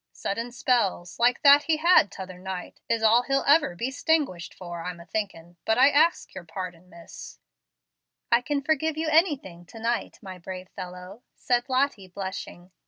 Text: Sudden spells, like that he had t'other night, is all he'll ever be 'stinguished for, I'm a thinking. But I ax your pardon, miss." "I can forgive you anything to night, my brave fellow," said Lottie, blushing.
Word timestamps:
Sudden 0.13 0.51
spells, 0.51 1.19
like 1.19 1.43
that 1.43 1.65
he 1.65 1.77
had 1.77 2.11
t'other 2.11 2.39
night, 2.39 2.81
is 2.89 3.03
all 3.03 3.21
he'll 3.21 3.43
ever 3.45 3.75
be 3.75 3.91
'stinguished 3.91 4.51
for, 4.51 4.81
I'm 4.83 4.99
a 4.99 5.05
thinking. 5.05 5.57
But 5.63 5.77
I 5.77 5.91
ax 5.91 6.25
your 6.33 6.43
pardon, 6.43 6.89
miss." 6.89 7.37
"I 8.31 8.41
can 8.41 8.63
forgive 8.63 8.97
you 8.97 9.07
anything 9.11 9.63
to 9.67 9.77
night, 9.79 10.17
my 10.19 10.39
brave 10.39 10.69
fellow," 10.69 11.21
said 11.35 11.69
Lottie, 11.69 12.07
blushing. 12.07 12.71